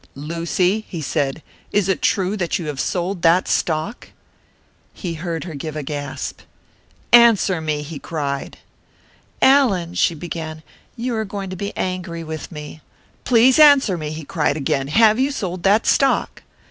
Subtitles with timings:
[0.15, 4.09] "Lucy," he said, "is it true that you have sold that stock?"
[4.95, 6.39] He heard her give a gasp.
[7.13, 8.57] "Answer me!" he cried.
[9.43, 10.63] "Allan," she began,
[10.97, 12.81] "you are going to be angry with me"
[13.25, 14.87] "Please answer me!" he cried again.
[14.87, 16.41] "Have you sold that stock?"